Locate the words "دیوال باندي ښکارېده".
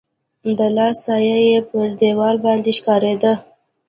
1.99-3.33